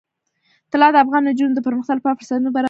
[0.71, 2.59] طلا د افغان نجونو د پرمختګ لپاره فرصتونه برابروي.